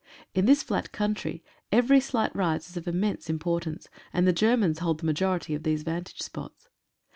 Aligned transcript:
In 0.33 0.47
this 0.47 0.63
flat 0.63 0.91
country 0.91 1.43
every 1.71 1.99
slight 1.99 2.35
rise 2.35 2.67
is 2.67 2.75
of 2.75 2.87
immense 2.87 3.29
import 3.29 3.67
ance, 3.67 3.87
and 4.11 4.27
the 4.27 4.33
Germans 4.33 4.79
hold 4.79 4.99
the 5.01 5.05
majority 5.05 5.53
of 5.53 5.61
these 5.61 5.83
van 5.83 6.05
tage 6.05 6.21
spots. 6.21 6.69